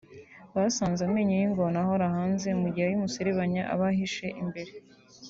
Basanze 0.55 1.01
amenyo 1.07 1.33
y’ingona 1.39 1.77
ahora 1.83 2.05
hanze 2.15 2.47
mu 2.61 2.67
gihe 2.73 2.85
ay’umuserebanya 2.87 3.61
aba 3.73 3.87
ahishe 3.91 4.27
imbere 4.41 4.71